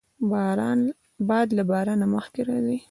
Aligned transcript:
باد 1.29 1.47
له 1.57 1.63
باران 1.69 2.01
مخکې 2.15 2.41
راځي 2.47 2.77